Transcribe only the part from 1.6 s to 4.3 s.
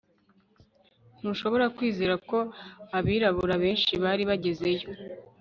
kwizera ko abirabura benshi bari